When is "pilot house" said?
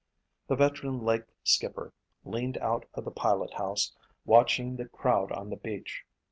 3.11-3.95